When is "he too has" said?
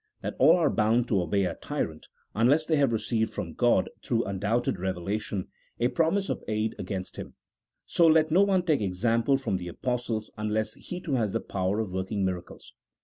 10.73-11.33